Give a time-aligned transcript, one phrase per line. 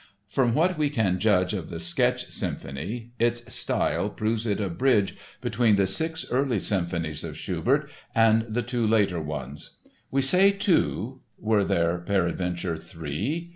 [0.27, 5.15] From what we can judge of the Sketch Symphony its style proves it a bridge
[5.41, 9.75] between the six early symphonies of Schubert and the two later ones.
[10.09, 13.49] We say two—were there, peradventure, three?